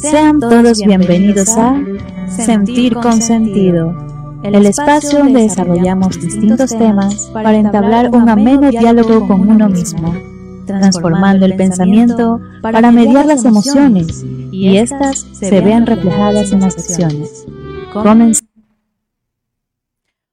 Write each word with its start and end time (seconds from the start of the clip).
Sean 0.00 0.40
todos 0.40 0.78
bienvenidos 0.78 1.50
a 1.58 1.78
Sentir 2.26 2.94
con 2.94 3.20
Sentido, 3.20 3.94
el 4.42 4.64
espacio 4.64 5.18
donde 5.18 5.42
desarrollamos 5.42 6.18
distintos 6.18 6.70
temas 6.70 7.30
para 7.34 7.54
entablar 7.54 8.08
un 8.10 8.28
ameno 8.28 8.70
diálogo 8.70 9.26
con 9.28 9.48
uno 9.48 9.68
mismo, 9.68 10.14
transformando 10.66 11.44
el 11.44 11.54
pensamiento 11.56 12.40
para 12.62 12.90
mediar 12.90 13.26
las 13.26 13.44
emociones 13.44 14.24
y 14.50 14.78
éstas 14.78 15.26
se 15.32 15.60
vean 15.60 15.84
reflejadas 15.84 16.50
en 16.52 16.60
las 16.60 16.78
acciones. 16.78 17.46
Comenzamos. 17.92 18.49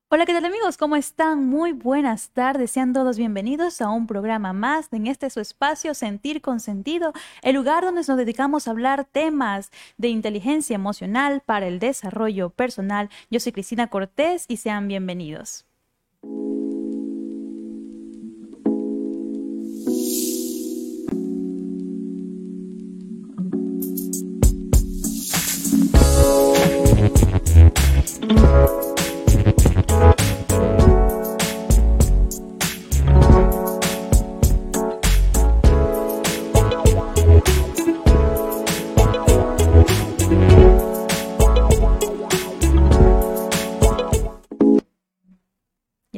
Hola, 0.10 0.26
¿qué 0.26 0.32
tal 0.32 0.46
amigos? 0.46 0.78
¿Cómo 0.78 0.96
están? 0.96 1.46
Muy 1.46 1.74
buenas 1.74 2.30
tardes. 2.30 2.72
Sean 2.72 2.94
todos 2.94 3.18
bienvenidos 3.18 3.82
a 3.82 3.90
un 3.90 4.08
programa 4.08 4.54
más 4.54 4.88
en 4.94 5.06
este 5.06 5.30
su 5.30 5.42
espacio 5.42 5.94
Sentir 5.94 6.42
con 6.42 6.62
Sentido, 6.62 7.12
el 7.42 7.56
lugar 7.56 7.84
donde 7.84 8.04
nos 8.08 8.16
dedicamos 8.16 8.68
a 8.68 8.72
hablar 8.72 9.04
temas 9.04 9.70
de 9.98 10.08
inteligencia 10.08 10.76
emocional 10.76 11.42
para 11.46 11.68
el 11.68 11.80
desarrollo 11.80 12.52
personal. 12.52 13.10
Yo 13.30 13.42
soy 13.42 13.52
Cristina 13.52 13.88
Cortés 13.88 14.46
y 14.48 14.56
sean 14.56 14.88
bienvenidos. 14.88 15.67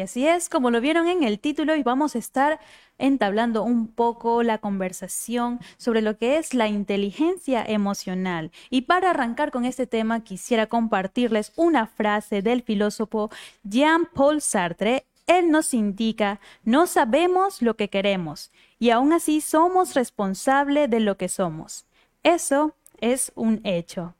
Así 0.09 0.27
es, 0.27 0.49
como 0.49 0.71
lo 0.71 0.81
vieron 0.81 1.07
en 1.07 1.21
el 1.21 1.39
título, 1.39 1.75
y 1.75 1.83
vamos 1.83 2.15
a 2.15 2.17
estar 2.17 2.59
entablando 2.97 3.61
un 3.61 3.87
poco 3.87 4.41
la 4.41 4.57
conversación 4.57 5.59
sobre 5.77 6.01
lo 6.01 6.17
que 6.17 6.37
es 6.39 6.55
la 6.55 6.67
inteligencia 6.67 7.63
emocional. 7.63 8.51
Y 8.71 8.81
para 8.81 9.11
arrancar 9.11 9.51
con 9.51 9.65
este 9.65 9.85
tema, 9.85 10.23
quisiera 10.23 10.65
compartirles 10.65 11.53
una 11.57 11.85
frase 11.85 12.41
del 12.41 12.63
filósofo 12.63 13.29
Jean-Paul 13.63 14.41
Sartre. 14.41 15.05
Él 15.27 15.51
nos 15.51 15.75
indica, 15.75 16.39
no 16.63 16.87
sabemos 16.87 17.61
lo 17.61 17.75
que 17.75 17.91
queremos 17.91 18.51
y 18.79 18.89
aún 18.89 19.13
así 19.13 19.41
somos 19.41 19.93
responsables 19.93 20.89
de 20.89 21.01
lo 21.01 21.17
que 21.17 21.29
somos. 21.29 21.85
Eso 22.23 22.73
es 22.99 23.31
un 23.35 23.61
hecho. 23.63 24.15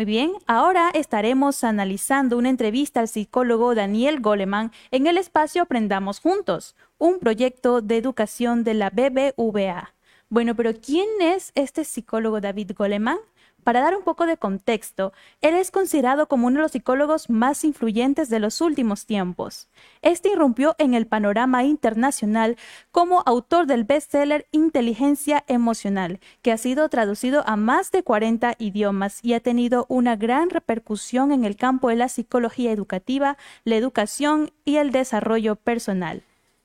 Muy 0.00 0.06
bien, 0.06 0.32
ahora 0.46 0.88
estaremos 0.94 1.62
analizando 1.62 2.38
una 2.38 2.48
entrevista 2.48 3.00
al 3.00 3.08
psicólogo 3.08 3.74
Daniel 3.74 4.20
Goleman 4.20 4.72
en 4.90 5.06
el 5.06 5.18
espacio 5.18 5.60
Aprendamos 5.60 6.20
Juntos, 6.20 6.74
un 6.96 7.18
proyecto 7.18 7.82
de 7.82 7.98
educación 7.98 8.64
de 8.64 8.72
la 8.72 8.88
BBVA. 8.88 9.92
Bueno, 10.32 10.54
pero 10.54 10.70
¿quién 10.80 11.08
es 11.20 11.50
este 11.56 11.82
psicólogo 11.82 12.40
David 12.40 12.70
Goleman? 12.78 13.18
Para 13.64 13.80
dar 13.80 13.96
un 13.96 14.04
poco 14.04 14.26
de 14.26 14.36
contexto, 14.36 15.12
él 15.40 15.56
es 15.56 15.72
considerado 15.72 16.28
como 16.28 16.46
uno 16.46 16.58
de 16.58 16.62
los 16.62 16.70
psicólogos 16.70 17.28
más 17.28 17.64
influyentes 17.64 18.30
de 18.30 18.38
los 18.38 18.60
últimos 18.60 19.06
tiempos. 19.06 19.68
Este 20.02 20.28
irrumpió 20.30 20.76
en 20.78 20.94
el 20.94 21.08
panorama 21.08 21.64
internacional 21.64 22.56
como 22.92 23.24
autor 23.26 23.66
del 23.66 23.82
bestseller 23.82 24.46
Inteligencia 24.52 25.44
Emocional, 25.48 26.20
que 26.42 26.52
ha 26.52 26.58
sido 26.58 26.88
traducido 26.88 27.42
a 27.44 27.56
más 27.56 27.90
de 27.90 28.04
40 28.04 28.54
idiomas 28.60 29.18
y 29.24 29.34
ha 29.34 29.40
tenido 29.40 29.84
una 29.88 30.14
gran 30.14 30.48
repercusión 30.48 31.32
en 31.32 31.44
el 31.44 31.56
campo 31.56 31.88
de 31.88 31.96
la 31.96 32.08
psicología 32.08 32.70
educativa, 32.70 33.36
la 33.64 33.74
educación 33.74 34.52
y 34.64 34.76
el 34.76 34.92
desarrollo 34.92 35.56
personal. 35.56 36.22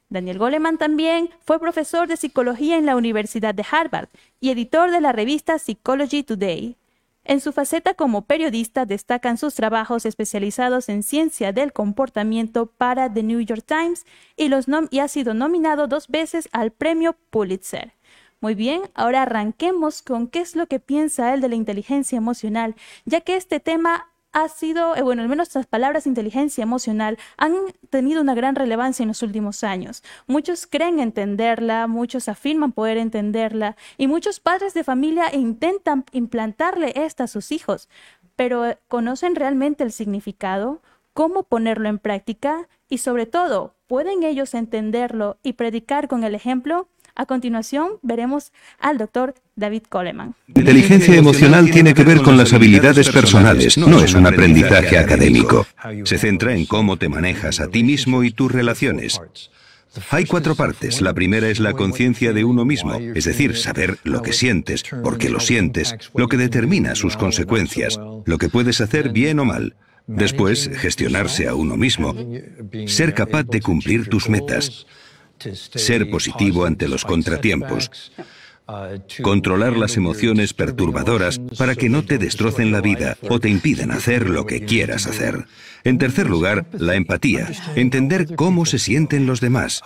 Daniel 0.09 0.37
Goleman 0.37 0.77
también 0.77 1.29
fue 1.41 1.59
profesor 1.59 2.07
de 2.07 2.17
psicología 2.17 2.77
en 2.77 2.85
la 2.85 2.95
Universidad 2.95 3.55
de 3.55 3.65
Harvard 3.69 4.09
y 4.39 4.51
editor 4.51 4.91
de 4.91 5.01
la 5.01 5.11
revista 5.11 5.57
Psychology 5.57 6.23
Today. 6.23 6.77
En 7.23 7.41
su 7.41 7.51
faceta 7.51 7.95
como 7.95 8.21
periodista 8.21 8.85
destacan 8.85 9.39
sus 9.39 9.55
trabajos 9.55 10.05
especializados 10.05 10.89
en 10.89 11.01
ciencia 11.01 11.51
del 11.51 11.73
comportamiento 11.73 12.67
para 12.67 13.11
The 13.11 13.23
New 13.23 13.41
York 13.41 13.63
Times 13.65 14.05
y, 14.37 14.47
los 14.47 14.67
y 14.91 14.99
ha 14.99 15.07
sido 15.07 15.33
nominado 15.33 15.87
dos 15.87 16.07
veces 16.07 16.47
al 16.51 16.71
premio 16.71 17.17
Pulitzer. 17.31 17.93
Muy 18.41 18.53
bien, 18.53 18.83
ahora 18.93 19.23
arranquemos 19.23 20.03
con 20.03 20.27
qué 20.27 20.41
es 20.41 20.55
lo 20.55 20.67
que 20.67 20.79
piensa 20.79 21.33
él 21.33 21.41
de 21.41 21.49
la 21.49 21.55
inteligencia 21.55 22.17
emocional, 22.17 22.75
ya 23.05 23.21
que 23.21 23.37
este 23.37 23.59
tema 23.59 24.07
ha 24.35 24.49
sido, 24.49 24.97
eh, 24.97 25.01
bueno, 25.01 25.21
al 25.21 25.29
menos 25.29 25.55
las 25.55 25.65
palabras 25.65 26.05
inteligencia 26.05 26.61
emocional 26.61 27.17
han 27.37 27.53
tenido 27.89 28.21
una 28.21 28.35
gran 28.35 28.53
relevancia 28.53 29.01
en 29.01 29.07
los 29.07 29.23
últimos 29.23 29.63
años. 29.63 30.03
Muchos 30.27 30.67
creen 30.67 30.99
entenderla, 30.99 31.87
muchos 31.87 32.27
afirman 32.27 32.73
poder 32.73 32.97
entenderla 32.97 33.77
y 33.97 34.07
muchos 34.07 34.41
padres 34.41 34.73
de 34.73 34.83
familia 34.83 35.33
intentan 35.33 36.03
implantarle 36.11 36.91
esta 36.97 37.23
a 37.23 37.27
sus 37.27 37.53
hijos, 37.53 37.87
pero 38.35 38.65
eh, 38.65 38.77
¿conocen 38.89 39.35
realmente 39.35 39.85
el 39.85 39.93
significado? 39.93 40.81
¿Cómo 41.13 41.43
ponerlo 41.43 41.87
en 41.87 41.97
práctica? 41.97 42.67
Y 42.89 42.97
sobre 42.97 43.25
todo, 43.25 43.75
¿pueden 43.87 44.23
ellos 44.23 44.53
entenderlo 44.53 45.37
y 45.43 45.53
predicar 45.53 46.09
con 46.09 46.25
el 46.25 46.35
ejemplo? 46.35 46.89
A 47.15 47.25
continuación, 47.25 47.91
veremos 48.01 48.51
al 48.79 48.97
doctor 48.97 49.35
David 49.55 49.83
Coleman. 49.87 50.35
Inteligencia 50.49 51.15
emocional 51.15 51.71
tiene 51.71 51.93
que 51.93 52.03
ver 52.03 52.21
con 52.21 52.35
las 52.35 52.51
habilidades 52.51 53.09
personales, 53.09 53.77
no 53.77 54.01
es 54.01 54.13
un 54.13 54.27
aprendizaje 54.27 54.97
académico. 54.97 55.65
Se 56.03 56.17
centra 56.17 56.53
en 56.53 56.65
cómo 56.65 56.97
te 56.97 57.07
manejas 57.07 57.61
a 57.61 57.69
ti 57.69 57.83
mismo 57.83 58.23
y 58.25 58.31
tus 58.31 58.51
relaciones. 58.51 59.21
Hay 60.09 60.25
cuatro 60.25 60.55
partes. 60.55 60.99
La 60.99 61.13
primera 61.13 61.47
es 61.47 61.61
la 61.61 61.71
conciencia 61.71 62.33
de 62.33 62.43
uno 62.43 62.65
mismo, 62.65 62.95
es 62.95 63.23
decir, 63.23 63.55
saber 63.55 63.97
lo 64.03 64.21
que 64.21 64.33
sientes, 64.33 64.83
por 64.83 65.17
qué 65.17 65.29
lo 65.29 65.39
sientes, 65.39 65.95
lo 66.13 66.27
que 66.27 66.35
determina 66.35 66.95
sus 66.95 67.15
consecuencias, 67.15 67.97
lo 68.25 68.37
que 68.37 68.49
puedes 68.49 68.81
hacer 68.81 69.13
bien 69.13 69.39
o 69.39 69.45
mal. 69.45 69.75
Después, 70.07 70.69
gestionarse 70.75 71.47
a 71.47 71.55
uno 71.55 71.77
mismo, 71.77 72.13
ser 72.87 73.13
capaz 73.13 73.43
de 73.43 73.61
cumplir 73.61 74.07
tus 74.07 74.29
metas, 74.29 74.85
ser 75.39 76.09
positivo 76.09 76.65
ante 76.65 76.87
los 76.87 77.05
contratiempos, 77.05 78.11
controlar 79.21 79.77
las 79.77 79.95
emociones 79.97 80.53
perturbadoras 80.53 81.39
para 81.57 81.75
que 81.75 81.89
no 81.89 82.03
te 82.03 82.17
destrocen 82.17 82.71
la 82.71 82.81
vida 82.81 83.17
o 83.29 83.39
te 83.39 83.49
impiden 83.49 83.91
hacer 83.91 84.29
lo 84.29 84.45
que 84.45 84.65
quieras 84.65 85.05
hacer. 85.05 85.45
En 85.83 85.99
tercer 85.99 86.27
lugar, 86.27 86.65
la 86.71 86.95
empatía, 86.95 87.47
entender 87.75 88.35
cómo 88.35 88.65
se 88.65 88.79
sienten 88.79 89.27
los 89.27 89.39
demás. 89.39 89.83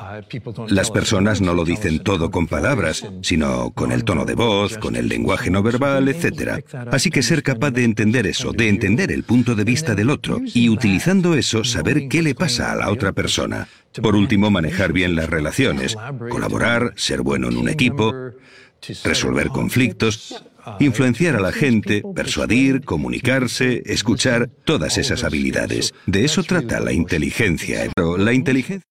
Las 0.69 0.91
personas 0.91 1.41
no 1.41 1.53
lo 1.53 1.65
dicen 1.65 1.99
todo 1.99 2.31
con 2.31 2.47
palabras, 2.47 3.05
sino 3.21 3.71
con 3.71 3.91
el 3.91 4.05
tono 4.05 4.23
de 4.23 4.35
voz, 4.35 4.77
con 4.77 4.95
el 4.95 5.09
lenguaje 5.09 5.49
no 5.49 5.61
verbal, 5.61 6.07
etc. 6.07 6.63
Así 6.89 7.09
que 7.09 7.21
ser 7.21 7.43
capaz 7.43 7.71
de 7.71 7.83
entender 7.83 8.27
eso, 8.27 8.53
de 8.53 8.69
entender 8.69 9.11
el 9.11 9.23
punto 9.23 9.55
de 9.55 9.65
vista 9.65 9.93
del 9.93 10.09
otro 10.09 10.39
y 10.53 10.69
utilizando 10.69 11.35
eso 11.35 11.65
saber 11.65 12.07
qué 12.07 12.21
le 12.21 12.33
pasa 12.33 12.71
a 12.71 12.75
la 12.77 12.91
otra 12.91 13.11
persona. 13.11 13.67
Por 14.01 14.15
último, 14.15 14.51
manejar 14.51 14.93
bien 14.93 15.15
las 15.15 15.29
relaciones, 15.29 15.95
colaborar, 16.29 16.93
ser 16.95 17.21
bueno 17.21 17.49
en 17.49 17.57
un 17.57 17.69
equipo, 17.69 18.13
resolver 19.03 19.47
conflictos, 19.47 20.43
influenciar 20.79 21.35
a 21.35 21.39
la 21.39 21.51
gente, 21.51 22.03
persuadir, 22.15 22.81
comunicarse, 22.81 23.81
escuchar, 23.85 24.49
todas 24.63 24.97
esas 24.97 25.23
habilidades. 25.23 25.93
De 26.05 26.25
eso 26.25 26.43
trata 26.43 26.79
la 26.79 26.93
inteligencia. 26.93 27.91
La 28.17 28.33
inteligencia 28.33 28.88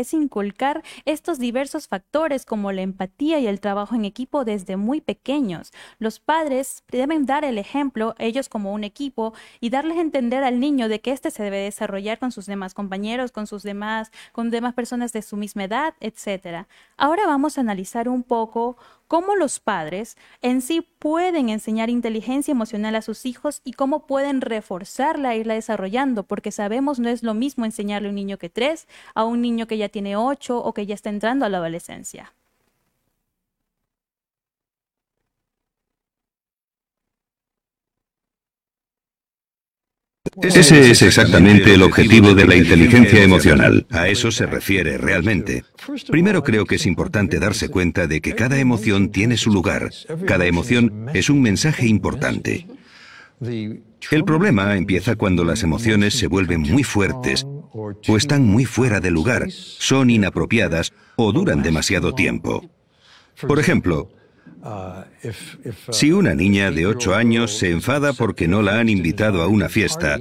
es 0.00 0.12
inculcar 0.12 0.82
estos 1.04 1.38
diversos 1.38 1.88
factores 1.88 2.44
como 2.44 2.72
la 2.72 2.82
empatía 2.82 3.38
y 3.38 3.46
el 3.46 3.60
trabajo 3.60 3.94
en 3.94 4.04
equipo 4.04 4.44
desde 4.44 4.76
muy 4.76 5.00
pequeños. 5.00 5.72
Los 5.98 6.20
padres 6.20 6.82
deben 6.88 7.26
dar 7.26 7.44
el 7.44 7.58
ejemplo, 7.58 8.14
ellos 8.18 8.48
como 8.48 8.72
un 8.72 8.84
equipo, 8.84 9.34
y 9.60 9.70
darles 9.70 9.98
a 9.98 10.02
entender 10.02 10.44
al 10.44 10.60
niño 10.60 10.88
de 10.88 11.00
que 11.00 11.12
éste 11.12 11.30
se 11.30 11.42
debe 11.42 11.58
desarrollar 11.58 12.18
con 12.18 12.32
sus 12.32 12.46
demás 12.46 12.74
compañeros, 12.74 13.32
con 13.32 13.46
sus 13.46 13.62
demás, 13.62 14.10
con 14.32 14.50
demás 14.50 14.74
personas 14.74 15.12
de 15.12 15.22
su 15.22 15.36
misma 15.36 15.64
edad, 15.64 15.94
etc. 16.00 16.66
Ahora 16.96 17.26
vamos 17.26 17.58
a 17.58 17.60
analizar 17.60 18.08
un 18.08 18.22
poco 18.22 18.76
cómo 19.14 19.36
los 19.36 19.60
padres 19.60 20.16
en 20.42 20.60
sí 20.60 20.80
pueden 20.80 21.48
enseñar 21.48 21.88
inteligencia 21.88 22.50
emocional 22.50 22.96
a 22.96 23.00
sus 23.00 23.26
hijos 23.26 23.60
y 23.62 23.74
cómo 23.74 24.08
pueden 24.08 24.40
reforzarla 24.40 25.34
e 25.34 25.38
irla 25.38 25.54
desarrollando, 25.54 26.24
porque 26.24 26.50
sabemos 26.50 26.98
no 26.98 27.08
es 27.08 27.22
lo 27.22 27.32
mismo 27.32 27.64
enseñarle 27.64 28.08
a 28.08 28.10
un 28.10 28.16
niño 28.16 28.38
que 28.38 28.50
tres, 28.50 28.88
a 29.14 29.22
un 29.22 29.40
niño 29.40 29.68
que 29.68 29.78
ya 29.78 29.88
tiene 29.88 30.16
ocho 30.16 30.58
o 30.58 30.74
que 30.74 30.86
ya 30.86 30.96
está 30.96 31.10
entrando 31.10 31.46
a 31.46 31.48
la 31.48 31.58
adolescencia. 31.58 32.34
Ese 40.42 40.90
es 40.90 41.02
exactamente 41.02 41.74
el 41.74 41.82
objetivo 41.82 42.34
de 42.34 42.46
la 42.46 42.56
inteligencia 42.56 43.22
emocional. 43.22 43.86
A 43.90 44.08
eso 44.08 44.30
se 44.30 44.46
refiere 44.46 44.98
realmente. 44.98 45.64
Primero 46.10 46.42
creo 46.42 46.64
que 46.64 46.76
es 46.76 46.86
importante 46.86 47.38
darse 47.38 47.68
cuenta 47.68 48.06
de 48.06 48.20
que 48.20 48.34
cada 48.34 48.58
emoción 48.58 49.10
tiene 49.10 49.36
su 49.36 49.52
lugar. 49.52 49.90
Cada 50.26 50.46
emoción 50.46 51.06
es 51.14 51.30
un 51.30 51.42
mensaje 51.42 51.86
importante. 51.86 52.66
El 53.40 54.24
problema 54.24 54.76
empieza 54.76 55.16
cuando 55.16 55.44
las 55.44 55.62
emociones 55.62 56.14
se 56.14 56.26
vuelven 56.26 56.62
muy 56.62 56.82
fuertes 56.82 57.46
o 57.72 58.16
están 58.16 58.44
muy 58.44 58.64
fuera 58.64 59.00
de 59.00 59.10
lugar, 59.10 59.50
son 59.50 60.10
inapropiadas 60.10 60.92
o 61.16 61.32
duran 61.32 61.62
demasiado 61.62 62.14
tiempo. 62.14 62.68
Por 63.46 63.58
ejemplo, 63.58 64.10
si 65.90 66.12
una 66.12 66.34
niña 66.34 66.70
de 66.70 66.86
8 66.86 67.14
años 67.14 67.58
se 67.58 67.70
enfada 67.70 68.12
porque 68.12 68.48
no 68.48 68.62
la 68.62 68.78
han 68.78 68.88
invitado 68.88 69.42
a 69.42 69.48
una 69.48 69.68
fiesta, 69.68 70.18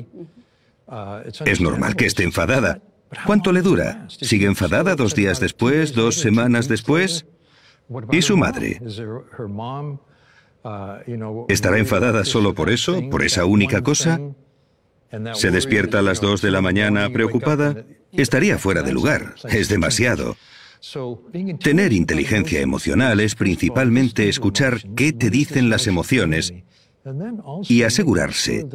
es 1.46 1.62
normal 1.62 1.96
que 1.96 2.06
esté 2.06 2.24
enfadada. 2.24 2.82
¿Cuánto 3.26 3.52
le 3.52 3.62
dura? 3.62 4.08
¿Sigue 4.10 4.48
enfadada 4.48 4.96
dos 4.96 5.16
días 5.16 5.40
después, 5.40 5.94
dos 5.94 6.16
semanas 6.16 6.68
después? 6.68 7.26
¿Y 8.12 8.22
su 8.22 8.38
madre? 8.38 8.82
¿Estará 11.48 11.78
enfadada 11.78 12.26
solo 12.26 12.54
por 12.54 12.70
eso, 12.70 13.10
por 13.10 13.24
esa 13.24 13.46
única 13.46 13.82
cosa? 13.82 14.20
¿Se 15.34 15.52
despierta 15.52 16.00
a 16.00 16.02
las 16.02 16.22
dos 16.22 16.42
de 16.42 16.52
la 16.52 16.62
mañana 16.62 17.10
preocupada? 17.10 17.86
Estaría 18.12 18.58
fuera 18.58 18.82
de 18.82 18.94
lugar. 18.94 19.36
Es 19.50 19.70
demasiado. 19.70 20.38
Tener 21.62 21.94
inteligencia 21.94 22.60
emocional 22.60 23.20
es 23.22 23.36
principalmente 23.36 24.28
escuchar 24.28 24.82
qué 24.96 25.14
te 25.14 25.30
dicen 25.30 25.70
las 25.70 25.88
emociones 25.88 26.54
y 27.70 27.84
asegurarse 27.84 28.66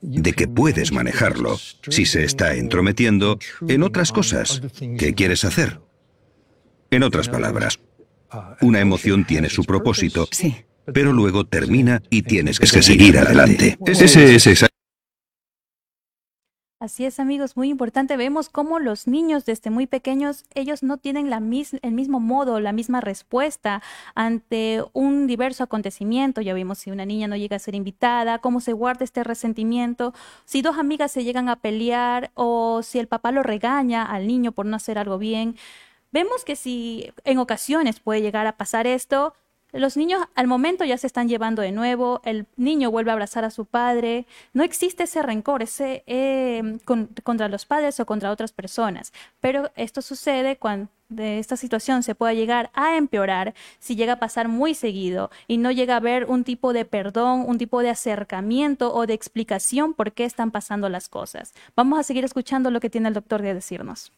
de 0.00 0.32
que 0.32 0.48
puedes 0.48 0.92
manejarlo 0.92 1.56
si 1.88 2.06
se 2.06 2.24
está 2.24 2.54
entrometiendo 2.54 3.38
en 3.68 3.84
otras 3.84 4.10
cosas 4.10 4.60
que 4.98 5.14
quieres 5.14 5.44
hacer. 5.44 5.80
En 6.90 7.04
otras 7.04 7.28
palabras, 7.28 7.78
una 8.60 8.80
emoción 8.80 9.24
tiene 9.24 9.48
su 9.48 9.64
propósito, 9.64 10.28
pero 10.92 11.12
luego 11.12 11.46
termina 11.46 12.02
y 12.10 12.22
tienes 12.22 12.58
que 12.58 12.66
seguir 12.66 13.16
adelante. 13.18 13.78
Ese 13.86 14.34
es 14.34 14.71
Así 16.82 17.04
es, 17.04 17.20
amigos, 17.20 17.56
muy 17.56 17.68
importante. 17.68 18.16
Vemos 18.16 18.48
cómo 18.48 18.80
los 18.80 19.06
niños 19.06 19.44
desde 19.44 19.70
muy 19.70 19.86
pequeños, 19.86 20.44
ellos 20.52 20.82
no 20.82 20.96
tienen 20.96 21.30
la 21.30 21.36
el 21.36 21.92
mismo 21.92 22.18
modo, 22.18 22.58
la 22.58 22.72
misma 22.72 23.00
respuesta 23.00 23.80
ante 24.16 24.82
un 24.92 25.28
diverso 25.28 25.62
acontecimiento. 25.62 26.40
Ya 26.40 26.54
vimos 26.54 26.78
si 26.78 26.90
una 26.90 27.06
niña 27.06 27.28
no 27.28 27.36
llega 27.36 27.54
a 27.54 27.60
ser 27.60 27.76
invitada, 27.76 28.40
cómo 28.40 28.60
se 28.60 28.72
guarda 28.72 29.04
este 29.04 29.22
resentimiento, 29.22 30.12
si 30.44 30.60
dos 30.60 30.76
amigas 30.76 31.12
se 31.12 31.22
llegan 31.22 31.48
a 31.48 31.54
pelear 31.60 32.32
o 32.34 32.82
si 32.82 32.98
el 32.98 33.06
papá 33.06 33.30
lo 33.30 33.44
regaña 33.44 34.02
al 34.02 34.26
niño 34.26 34.50
por 34.50 34.66
no 34.66 34.74
hacer 34.74 34.98
algo 34.98 35.18
bien. 35.18 35.54
Vemos 36.10 36.44
que 36.44 36.56
si 36.56 37.12
en 37.22 37.38
ocasiones 37.38 38.00
puede 38.00 38.22
llegar 38.22 38.48
a 38.48 38.56
pasar 38.56 38.88
esto, 38.88 39.34
los 39.72 39.96
niños 39.96 40.22
al 40.34 40.46
momento 40.46 40.84
ya 40.84 40.98
se 40.98 41.06
están 41.06 41.28
llevando 41.28 41.62
de 41.62 41.72
nuevo, 41.72 42.20
el 42.24 42.46
niño 42.56 42.90
vuelve 42.90 43.10
a 43.10 43.14
abrazar 43.14 43.44
a 43.44 43.50
su 43.50 43.64
padre, 43.64 44.26
no 44.52 44.62
existe 44.62 45.04
ese 45.04 45.22
rencor 45.22 45.62
ese, 45.62 46.04
eh, 46.06 46.78
contra 47.24 47.48
los 47.48 47.64
padres 47.64 47.98
o 48.00 48.06
contra 48.06 48.30
otras 48.30 48.52
personas, 48.52 49.12
pero 49.40 49.70
esto 49.76 50.02
sucede 50.02 50.56
cuando 50.56 50.88
esta 51.18 51.56
situación 51.56 52.02
se 52.02 52.14
pueda 52.14 52.32
llegar 52.32 52.70
a 52.74 52.96
empeorar 52.96 53.54
si 53.78 53.96
llega 53.96 54.14
a 54.14 54.18
pasar 54.18 54.48
muy 54.48 54.74
seguido 54.74 55.30
y 55.46 55.58
no 55.58 55.70
llega 55.70 55.94
a 55.94 55.98
haber 55.98 56.24
un 56.24 56.44
tipo 56.44 56.72
de 56.72 56.84
perdón, 56.84 57.44
un 57.46 57.58
tipo 57.58 57.80
de 57.82 57.90
acercamiento 57.90 58.94
o 58.94 59.06
de 59.06 59.14
explicación 59.14 59.94
por 59.94 60.12
qué 60.12 60.24
están 60.24 60.50
pasando 60.50 60.88
las 60.88 61.08
cosas. 61.08 61.52
Vamos 61.76 61.98
a 61.98 62.02
seguir 62.02 62.24
escuchando 62.24 62.70
lo 62.70 62.80
que 62.80 62.90
tiene 62.90 63.08
el 63.08 63.14
doctor 63.14 63.42
de 63.42 63.54
decirnos. 63.54 64.12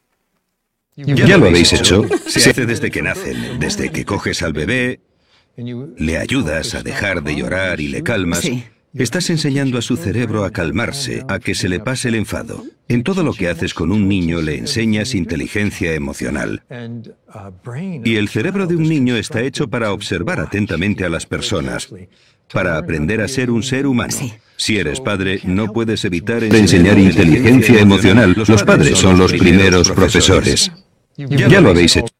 Ya 0.96 1.36
lo 1.36 1.46
habéis 1.46 1.72
hecho. 1.72 2.04
Se 2.26 2.50
hace 2.50 2.66
desde 2.66 2.90
que 2.90 3.02
nacen, 3.02 3.58
desde 3.58 3.90
que 3.90 4.04
coges 4.04 4.42
al 4.42 4.52
bebé 4.52 5.00
le 5.56 6.18
ayudas 6.18 6.74
a 6.74 6.82
dejar 6.82 7.22
de 7.22 7.36
llorar 7.36 7.80
y 7.80 7.88
le 7.88 8.02
calmas, 8.02 8.48
estás 8.92 9.30
enseñando 9.30 9.78
a 9.78 9.82
su 9.82 9.96
cerebro 9.96 10.44
a 10.44 10.50
calmarse, 10.50 11.24
a 11.28 11.38
que 11.38 11.54
se 11.54 11.68
le 11.68 11.80
pase 11.80 12.08
el 12.08 12.14
enfado. 12.14 12.64
En 12.88 13.02
todo 13.02 13.22
lo 13.22 13.32
que 13.32 13.48
haces 13.48 13.72
con 13.72 13.92
un 13.92 14.08
niño 14.08 14.42
le 14.42 14.58
enseñas 14.58 15.14
inteligencia 15.14 15.94
emocional. 15.94 16.62
Y 18.04 18.16
el 18.16 18.28
cerebro 18.28 18.66
de 18.66 18.76
un 18.76 18.88
niño 18.88 19.16
está 19.16 19.42
hecho 19.42 19.68
para 19.68 19.92
observar 19.92 20.40
atentamente 20.40 21.04
a 21.04 21.08
las 21.08 21.26
personas, 21.26 21.88
para 22.52 22.76
aprender 22.76 23.20
a 23.20 23.28
ser 23.28 23.50
un 23.50 23.62
ser 23.62 23.86
humano. 23.86 24.14
Si 24.56 24.78
eres 24.78 25.00
padre, 25.00 25.40
no 25.44 25.72
puedes 25.72 26.04
evitar 26.04 26.44
enseñar 26.44 26.98
inteligencia 26.98 27.80
emocional. 27.80 28.34
Los 28.46 28.62
padres 28.62 28.98
son 28.98 29.18
los 29.18 29.32
primeros 29.32 29.90
profesores. 29.90 30.70
Ya 31.16 31.60
lo 31.60 31.70
habéis 31.70 31.96
hecho. 31.96 32.13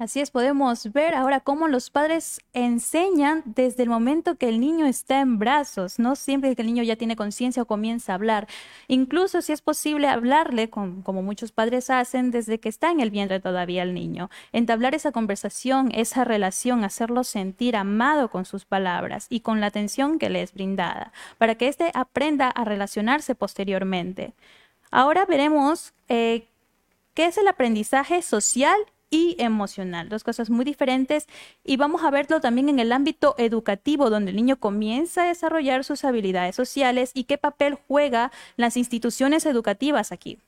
Así 0.00 0.20
es, 0.20 0.30
podemos 0.30 0.90
ver 0.94 1.14
ahora 1.14 1.40
cómo 1.40 1.68
los 1.68 1.90
padres 1.90 2.40
enseñan 2.54 3.42
desde 3.44 3.82
el 3.82 3.90
momento 3.90 4.36
que 4.36 4.48
el 4.48 4.58
niño 4.58 4.86
está 4.86 5.20
en 5.20 5.38
brazos, 5.38 5.98
no 5.98 6.16
siempre 6.16 6.56
que 6.56 6.62
el 6.62 6.68
niño 6.68 6.82
ya 6.82 6.96
tiene 6.96 7.16
conciencia 7.16 7.62
o 7.62 7.66
comienza 7.66 8.12
a 8.12 8.14
hablar. 8.14 8.48
Incluso 8.88 9.42
si 9.42 9.52
es 9.52 9.60
posible 9.60 10.08
hablarle, 10.08 10.70
como 10.70 11.22
muchos 11.22 11.52
padres 11.52 11.90
hacen, 11.90 12.30
desde 12.30 12.58
que 12.58 12.70
está 12.70 12.90
en 12.90 13.00
el 13.00 13.10
vientre 13.10 13.40
todavía 13.40 13.82
el 13.82 13.92
niño. 13.92 14.30
Entablar 14.52 14.94
esa 14.94 15.12
conversación, 15.12 15.92
esa 15.94 16.24
relación, 16.24 16.82
hacerlo 16.82 17.22
sentir 17.22 17.76
amado 17.76 18.30
con 18.30 18.46
sus 18.46 18.64
palabras 18.64 19.26
y 19.28 19.40
con 19.40 19.60
la 19.60 19.66
atención 19.66 20.18
que 20.18 20.30
le 20.30 20.40
es 20.40 20.54
brindada, 20.54 21.12
para 21.36 21.56
que 21.56 21.68
éste 21.68 21.90
aprenda 21.92 22.48
a 22.48 22.64
relacionarse 22.64 23.34
posteriormente. 23.34 24.32
Ahora 24.90 25.26
veremos 25.26 25.92
eh, 26.08 26.48
qué 27.12 27.26
es 27.26 27.36
el 27.36 27.48
aprendizaje 27.48 28.22
social 28.22 28.78
y 29.10 29.36
emocional, 29.38 30.08
dos 30.08 30.24
cosas 30.24 30.50
muy 30.50 30.64
diferentes 30.64 31.26
y 31.64 31.76
vamos 31.76 32.02
a 32.04 32.10
verlo 32.10 32.40
también 32.40 32.68
en 32.68 32.78
el 32.78 32.92
ámbito 32.92 33.34
educativo 33.38 34.08
donde 34.08 34.30
el 34.30 34.36
niño 34.36 34.56
comienza 34.56 35.24
a 35.24 35.28
desarrollar 35.28 35.84
sus 35.84 36.04
habilidades 36.04 36.54
sociales 36.54 37.10
y 37.12 37.24
qué 37.24 37.36
papel 37.36 37.74
juega 37.74 38.30
las 38.56 38.76
instituciones 38.76 39.44
educativas 39.46 40.12
aquí. 40.12 40.38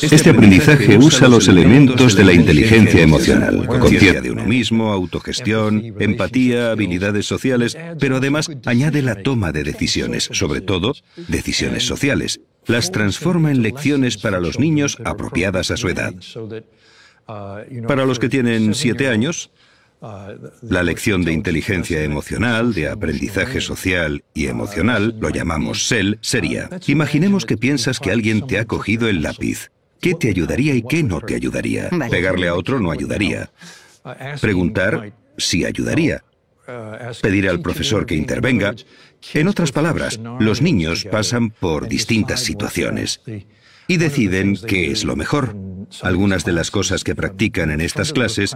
Este 0.00 0.30
aprendizaje 0.30 0.96
usa 0.96 1.28
los 1.28 1.46
elementos 1.46 2.16
de 2.16 2.24
la 2.24 2.32
inteligencia 2.32 3.02
emocional, 3.02 3.66
conciencia 3.66 4.22
de 4.22 4.30
uno 4.30 4.46
mismo, 4.46 4.90
autogestión, 4.90 5.94
empatía, 6.00 6.70
habilidades 6.70 7.26
sociales, 7.26 7.76
pero 7.98 8.16
además 8.16 8.50
añade 8.64 9.02
la 9.02 9.22
toma 9.22 9.52
de 9.52 9.62
decisiones, 9.62 10.30
sobre 10.32 10.62
todo 10.62 10.94
decisiones 11.28 11.86
sociales. 11.86 12.40
Las 12.66 12.90
transforma 12.90 13.50
en 13.50 13.60
lecciones 13.60 14.16
para 14.16 14.40
los 14.40 14.58
niños 14.58 14.96
apropiadas 15.04 15.70
a 15.70 15.76
su 15.76 15.88
edad. 15.88 16.14
Para 17.26 18.04
los 18.04 18.18
que 18.18 18.28
tienen 18.28 18.74
siete 18.74 19.08
años, 19.08 19.50
la 20.62 20.82
lección 20.82 21.24
de 21.24 21.32
inteligencia 21.32 22.02
emocional, 22.02 22.72
de 22.72 22.88
aprendizaje 22.88 23.60
social 23.60 24.24
y 24.34 24.46
emocional, 24.46 25.16
lo 25.20 25.28
llamamos 25.28 25.86
SEL, 25.88 26.18
sería, 26.22 26.70
imaginemos 26.86 27.44
que 27.44 27.56
piensas 27.56 28.00
que 28.00 28.10
alguien 28.10 28.46
te 28.46 28.58
ha 28.58 28.64
cogido 28.64 29.08
el 29.08 29.22
lápiz. 29.22 29.70
¿Qué 30.00 30.14
te 30.14 30.28
ayudaría 30.28 30.74
y 30.74 30.82
qué 30.82 31.02
no 31.02 31.20
te 31.20 31.34
ayudaría? 31.34 31.90
Pegarle 32.10 32.48
a 32.48 32.54
otro 32.54 32.80
no 32.80 32.90
ayudaría. 32.90 33.50
Preguntar 34.40 35.12
si 35.36 35.64
ayudaría. 35.64 36.24
Pedir 37.20 37.48
al 37.48 37.60
profesor 37.60 38.06
que 38.06 38.14
intervenga. 38.14 38.74
En 39.34 39.48
otras 39.48 39.72
palabras, 39.72 40.18
los 40.38 40.62
niños 40.62 41.04
pasan 41.04 41.50
por 41.50 41.88
distintas 41.88 42.40
situaciones 42.40 43.20
y 43.86 43.96
deciden 43.98 44.56
qué 44.66 44.90
es 44.90 45.04
lo 45.04 45.16
mejor. 45.16 45.54
Algunas 46.02 46.44
de 46.44 46.52
las 46.52 46.70
cosas 46.70 47.04
que 47.04 47.14
practican 47.14 47.70
en 47.70 47.80
estas 47.80 48.12
clases 48.12 48.54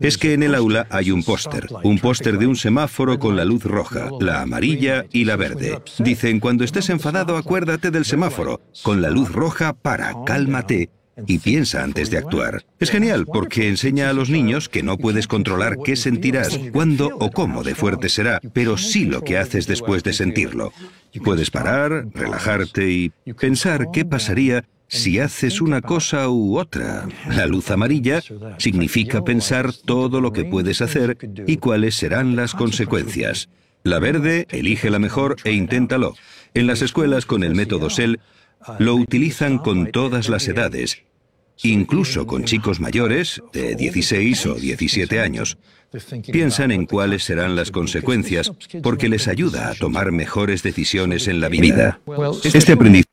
es 0.00 0.16
que 0.16 0.32
en 0.32 0.42
el 0.42 0.54
aula 0.54 0.86
hay 0.90 1.10
un 1.10 1.22
póster, 1.22 1.68
un 1.82 1.98
póster 1.98 2.38
de 2.38 2.46
un 2.46 2.56
semáforo 2.56 3.18
con 3.18 3.36
la 3.36 3.44
luz 3.44 3.64
roja, 3.64 4.08
la 4.18 4.40
amarilla 4.40 5.04
y 5.12 5.24
la 5.24 5.36
verde. 5.36 5.78
Dicen, 5.98 6.40
cuando 6.40 6.64
estés 6.64 6.88
enfadado 6.88 7.36
acuérdate 7.36 7.90
del 7.90 8.06
semáforo, 8.06 8.62
con 8.82 9.02
la 9.02 9.10
luz 9.10 9.30
roja 9.30 9.74
para, 9.74 10.14
cálmate 10.24 10.88
y 11.26 11.38
piensa 11.38 11.82
antes 11.82 12.08
de 12.08 12.16
actuar. 12.16 12.64
Es 12.78 12.90
genial 12.90 13.26
porque 13.26 13.68
enseña 13.68 14.08
a 14.08 14.14
los 14.14 14.30
niños 14.30 14.70
que 14.70 14.82
no 14.82 14.96
puedes 14.96 15.26
controlar 15.26 15.76
qué 15.84 15.96
sentirás, 15.96 16.58
cuándo 16.72 17.10
o 17.18 17.30
cómo 17.30 17.62
de 17.62 17.74
fuerte 17.74 18.08
será, 18.08 18.40
pero 18.54 18.78
sí 18.78 19.04
lo 19.04 19.22
que 19.22 19.36
haces 19.36 19.66
después 19.66 20.02
de 20.02 20.14
sentirlo. 20.14 20.72
Puedes 21.22 21.50
parar, 21.50 22.06
relajarte 22.14 22.90
y 22.90 23.12
pensar 23.38 23.88
qué 23.92 24.06
pasaría 24.06 24.64
si 24.90 25.18
haces 25.18 25.60
una 25.60 25.80
cosa 25.80 26.28
u 26.28 26.58
otra. 26.58 27.08
La 27.28 27.46
luz 27.46 27.70
amarilla 27.70 28.20
significa 28.58 29.24
pensar 29.24 29.72
todo 29.72 30.20
lo 30.20 30.32
que 30.32 30.44
puedes 30.44 30.82
hacer 30.82 31.16
y 31.46 31.56
cuáles 31.56 31.94
serán 31.94 32.36
las 32.36 32.54
consecuencias. 32.54 33.48
La 33.82 33.98
verde, 33.98 34.46
elige 34.50 34.90
la 34.90 34.98
mejor 34.98 35.36
e 35.44 35.52
inténtalo. 35.52 36.14
En 36.52 36.66
las 36.66 36.82
escuelas 36.82 37.24
con 37.24 37.44
el 37.44 37.54
método 37.54 37.88
SEL 37.88 38.20
lo 38.78 38.94
utilizan 38.94 39.58
con 39.58 39.90
todas 39.90 40.28
las 40.28 40.46
edades 40.48 41.02
incluso 41.62 42.26
con 42.26 42.44
chicos 42.44 42.80
mayores 42.80 43.42
de 43.52 43.74
16 43.74 44.46
o 44.46 44.54
17 44.54 45.20
años. 45.20 45.58
Piensan 46.30 46.70
en 46.70 46.86
cuáles 46.86 47.24
serán 47.24 47.56
las 47.56 47.70
consecuencias 47.70 48.52
porque 48.82 49.08
les 49.08 49.28
ayuda 49.28 49.70
a 49.70 49.74
tomar 49.74 50.12
mejores 50.12 50.62
decisiones 50.62 51.26
en 51.28 51.40
la 51.40 51.48
vida. 51.48 52.00
Este 52.44 52.72
aprendizaje 52.72 53.09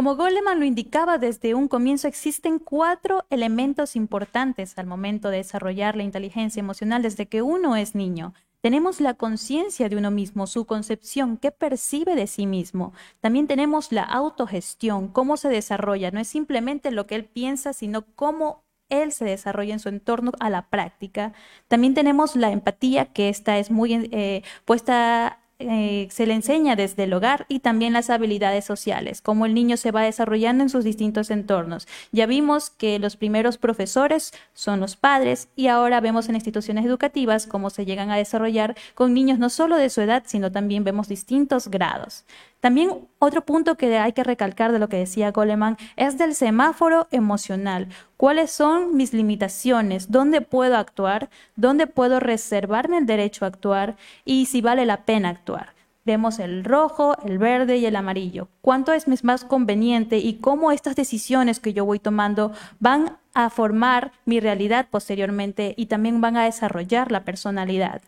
como 0.00 0.16
Goleman 0.16 0.58
lo 0.58 0.64
indicaba 0.64 1.18
desde 1.18 1.54
un 1.54 1.68
comienzo, 1.68 2.08
existen 2.08 2.58
cuatro 2.58 3.26
elementos 3.28 3.96
importantes 3.96 4.78
al 4.78 4.86
momento 4.86 5.28
de 5.28 5.36
desarrollar 5.36 5.94
la 5.94 6.04
inteligencia 6.04 6.58
emocional 6.58 7.02
desde 7.02 7.26
que 7.26 7.42
uno 7.42 7.76
es 7.76 7.94
niño. 7.94 8.32
Tenemos 8.62 9.02
la 9.02 9.12
conciencia 9.12 9.90
de 9.90 9.96
uno 9.96 10.10
mismo, 10.10 10.46
su 10.46 10.64
concepción, 10.64 11.36
qué 11.36 11.50
percibe 11.50 12.14
de 12.14 12.26
sí 12.28 12.46
mismo. 12.46 12.94
También 13.20 13.46
tenemos 13.46 13.92
la 13.92 14.04
autogestión, 14.04 15.08
cómo 15.08 15.36
se 15.36 15.50
desarrolla. 15.50 16.10
No 16.10 16.20
es 16.20 16.28
simplemente 16.28 16.92
lo 16.92 17.06
que 17.06 17.16
él 17.16 17.26
piensa, 17.26 17.74
sino 17.74 18.06
cómo 18.16 18.64
él 18.88 19.12
se 19.12 19.26
desarrolla 19.26 19.74
en 19.74 19.80
su 19.80 19.90
entorno 19.90 20.32
a 20.40 20.48
la 20.48 20.70
práctica. 20.70 21.34
También 21.68 21.92
tenemos 21.92 22.36
la 22.36 22.52
empatía, 22.52 23.12
que 23.12 23.28
esta 23.28 23.58
es 23.58 23.70
muy 23.70 24.08
eh, 24.12 24.44
puesta 24.64 25.40
eh, 25.60 26.08
se 26.10 26.26
le 26.26 26.34
enseña 26.34 26.74
desde 26.74 27.04
el 27.04 27.12
hogar 27.12 27.44
y 27.48 27.60
también 27.60 27.92
las 27.92 28.08
habilidades 28.08 28.64
sociales, 28.64 29.20
cómo 29.20 29.44
el 29.44 29.52
niño 29.52 29.76
se 29.76 29.90
va 29.90 30.02
desarrollando 30.02 30.62
en 30.62 30.70
sus 30.70 30.84
distintos 30.84 31.30
entornos. 31.30 31.86
Ya 32.12 32.26
vimos 32.26 32.70
que 32.70 32.98
los 32.98 33.16
primeros 33.16 33.58
profesores 33.58 34.32
son 34.54 34.80
los 34.80 34.96
padres 34.96 35.48
y 35.56 35.66
ahora 35.66 36.00
vemos 36.00 36.28
en 36.28 36.34
instituciones 36.34 36.86
educativas 36.86 37.46
cómo 37.46 37.68
se 37.68 37.84
llegan 37.84 38.10
a 38.10 38.16
desarrollar 38.16 38.74
con 38.94 39.12
niños 39.12 39.38
no 39.38 39.50
solo 39.50 39.76
de 39.76 39.90
su 39.90 40.00
edad, 40.00 40.22
sino 40.26 40.50
también 40.50 40.82
vemos 40.82 41.08
distintos 41.08 41.68
grados. 41.68 42.24
También 42.60 43.08
otro 43.18 43.44
punto 43.44 43.76
que 43.76 43.98
hay 43.98 44.12
que 44.12 44.22
recalcar 44.22 44.70
de 44.70 44.78
lo 44.78 44.88
que 44.88 44.98
decía 44.98 45.32
Goleman 45.32 45.78
es 45.96 46.18
del 46.18 46.34
semáforo 46.34 47.08
emocional. 47.10 47.88
¿Cuáles 48.18 48.50
son 48.50 48.96
mis 48.96 49.14
limitaciones? 49.14 50.10
¿Dónde 50.10 50.42
puedo 50.42 50.76
actuar? 50.76 51.30
¿Dónde 51.56 51.86
puedo 51.86 52.20
reservarme 52.20 52.98
el 52.98 53.06
derecho 53.06 53.44
a 53.44 53.48
actuar? 53.48 53.96
Y 54.26 54.46
si 54.46 54.60
vale 54.60 54.84
la 54.84 55.04
pena 55.06 55.30
actuar. 55.30 55.74
Vemos 56.04 56.38
el 56.38 56.64
rojo, 56.64 57.16
el 57.24 57.38
verde 57.38 57.78
y 57.78 57.86
el 57.86 57.96
amarillo. 57.96 58.48
¿Cuánto 58.62 58.92
es 58.92 59.06
más 59.24 59.44
conveniente 59.44 60.18
y 60.18 60.34
cómo 60.34 60.72
estas 60.72 60.96
decisiones 60.96 61.60
que 61.60 61.72
yo 61.72 61.84
voy 61.84 61.98
tomando 61.98 62.52
van 62.78 63.18
a 63.32 63.48
formar 63.48 64.12
mi 64.24 64.40
realidad 64.40 64.88
posteriormente 64.90 65.74
y 65.76 65.86
también 65.86 66.20
van 66.20 66.36
a 66.36 66.44
desarrollar 66.44 67.12
la 67.12 67.24
personalidad? 67.24 68.02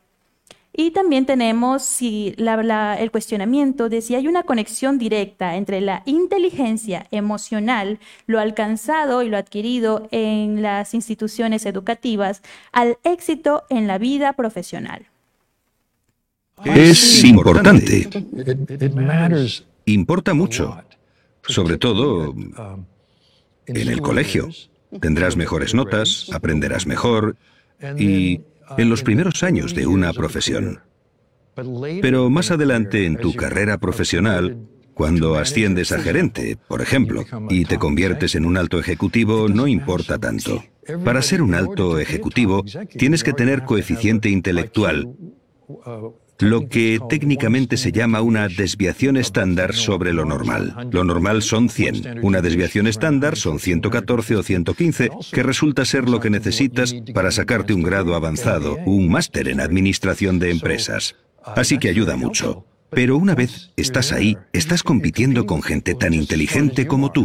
Y 0.74 0.92
también 0.92 1.26
tenemos 1.26 1.82
si 1.82 2.34
el 2.38 3.10
cuestionamiento 3.10 3.90
de 3.90 4.00
si 4.00 4.14
hay 4.14 4.26
una 4.26 4.44
conexión 4.44 4.98
directa 4.98 5.56
entre 5.56 5.82
la 5.82 6.02
inteligencia 6.06 7.06
emocional, 7.10 7.98
lo 8.26 8.40
alcanzado 8.40 9.22
y 9.22 9.28
lo 9.28 9.36
adquirido 9.36 10.08
en 10.12 10.62
las 10.62 10.94
instituciones 10.94 11.66
educativas, 11.66 12.42
al 12.72 12.96
éxito 13.04 13.64
en 13.68 13.86
la 13.86 13.98
vida 13.98 14.32
profesional. 14.32 15.06
Es 16.64 17.22
importante. 17.22 18.08
Importa 19.84 20.32
mucho, 20.32 20.82
sobre 21.42 21.76
todo 21.76 22.34
en 23.66 23.88
el 23.88 24.00
colegio. 24.00 24.48
Tendrás 25.00 25.36
mejores 25.36 25.74
notas, 25.74 26.30
aprenderás 26.32 26.86
mejor 26.86 27.36
y 27.98 28.40
en 28.78 28.88
los 28.88 29.02
primeros 29.02 29.42
años 29.42 29.74
de 29.74 29.86
una 29.86 30.12
profesión. 30.12 30.80
Pero 32.00 32.30
más 32.30 32.50
adelante 32.50 33.06
en 33.06 33.16
tu 33.16 33.34
carrera 33.34 33.78
profesional, 33.78 34.58
cuando 34.94 35.36
asciendes 35.36 35.92
a 35.92 35.98
gerente, 35.98 36.56
por 36.68 36.82
ejemplo, 36.82 37.24
y 37.48 37.64
te 37.64 37.78
conviertes 37.78 38.34
en 38.34 38.44
un 38.44 38.56
alto 38.56 38.78
ejecutivo, 38.78 39.48
no 39.48 39.66
importa 39.66 40.18
tanto. 40.18 40.62
Para 41.04 41.22
ser 41.22 41.42
un 41.42 41.54
alto 41.54 41.98
ejecutivo, 41.98 42.64
tienes 42.98 43.22
que 43.22 43.32
tener 43.32 43.64
coeficiente 43.64 44.28
intelectual, 44.28 45.14
lo 46.38 46.68
que 46.68 46.98
técnicamente 47.08 47.76
se 47.76 47.92
llama 47.92 48.20
una 48.20 48.48
desviación 48.48 49.16
estándar 49.16 49.74
sobre 49.74 50.12
lo 50.12 50.24
normal. 50.24 50.88
Lo 50.90 51.04
normal 51.04 51.42
son 51.42 51.68
100. 51.68 52.20
Una 52.22 52.40
desviación 52.40 52.86
estándar 52.86 53.36
son 53.36 53.58
114 53.58 54.36
o 54.36 54.42
115, 54.42 55.10
que 55.32 55.42
resulta 55.42 55.84
ser 55.84 56.08
lo 56.08 56.20
que 56.20 56.30
necesitas 56.30 56.94
para 57.14 57.30
sacarte 57.30 57.74
un 57.74 57.82
grado 57.82 58.14
avanzado, 58.14 58.78
un 58.86 59.08
máster 59.08 59.48
en 59.48 59.60
administración 59.60 60.38
de 60.38 60.50
empresas. 60.50 61.16
Así 61.44 61.78
que 61.78 61.88
ayuda 61.88 62.16
mucho. 62.16 62.64
Pero 62.90 63.16
una 63.16 63.34
vez 63.34 63.70
estás 63.76 64.12
ahí, 64.12 64.36
estás 64.52 64.82
compitiendo 64.82 65.46
con 65.46 65.62
gente 65.62 65.94
tan 65.94 66.12
inteligente 66.12 66.86
como 66.86 67.10
tú. 67.10 67.24